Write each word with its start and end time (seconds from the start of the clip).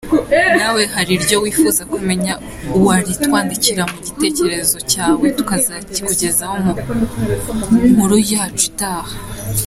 Nawe 0.57 0.83
hari 0.93 1.11
iryo 1.17 1.37
wifuza 1.43 1.81
kumenya 1.93 2.33
waritwandikira 2.85 3.83
mu 3.91 3.97
gitejerezo 4.05 4.77
cyawe 4.91 5.25
tukazarikugezaho 5.37 6.55
mu 6.63 6.75
nkuru 7.91 8.17
yacu 8.31 8.63
itaha. 8.71 9.13